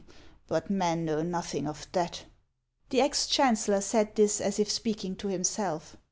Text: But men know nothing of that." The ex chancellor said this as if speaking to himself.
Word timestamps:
But 0.47 0.67
men 0.71 1.05
know 1.05 1.21
nothing 1.21 1.67
of 1.67 1.85
that." 1.91 2.25
The 2.89 3.01
ex 3.01 3.27
chancellor 3.27 3.81
said 3.81 4.15
this 4.15 4.41
as 4.41 4.57
if 4.57 4.67
speaking 4.71 5.15
to 5.17 5.27
himself. 5.27 5.95